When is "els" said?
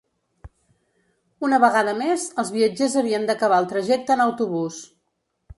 2.45-2.51